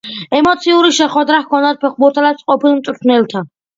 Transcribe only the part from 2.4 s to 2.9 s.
ყოფილ